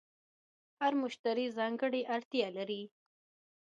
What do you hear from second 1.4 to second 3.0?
ځانګړې اړتیا لري.